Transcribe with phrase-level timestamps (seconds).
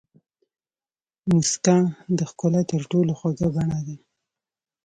[1.29, 1.77] موسکا
[2.17, 3.95] د ښکلا تر ټولو خوږه بڼه ده.